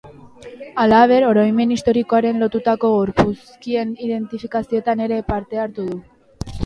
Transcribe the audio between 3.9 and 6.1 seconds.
identifikazioetan ere parte hartu du.